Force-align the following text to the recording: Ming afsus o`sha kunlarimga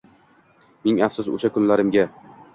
Ming 0.87 1.03
afsus 1.09 1.29
o`sha 1.35 1.53
kunlarimga 1.59 2.09